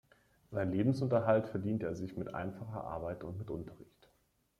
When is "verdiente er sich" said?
1.47-2.17